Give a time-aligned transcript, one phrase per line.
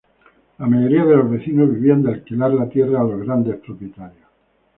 [0.57, 4.27] La mayoría de los vecinos vivían de alquilar la tierra a los grandes propietarios.